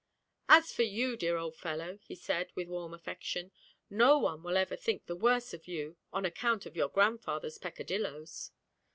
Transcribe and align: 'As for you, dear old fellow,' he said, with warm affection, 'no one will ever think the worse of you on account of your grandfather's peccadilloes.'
'As 0.49 0.73
for 0.73 0.81
you, 0.81 1.15
dear 1.15 1.37
old 1.37 1.55
fellow,' 1.55 1.99
he 2.01 2.15
said, 2.15 2.51
with 2.55 2.67
warm 2.67 2.91
affection, 2.91 3.51
'no 3.87 4.17
one 4.17 4.41
will 4.41 4.57
ever 4.57 4.75
think 4.75 5.05
the 5.05 5.15
worse 5.15 5.53
of 5.53 5.67
you 5.67 5.95
on 6.11 6.25
account 6.25 6.65
of 6.65 6.75
your 6.75 6.89
grandfather's 6.89 7.59
peccadilloes.' 7.59 8.49